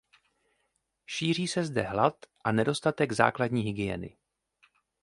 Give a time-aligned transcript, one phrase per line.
[1.05, 4.17] Šíří se zde hlad a nedostatek základní hygieny.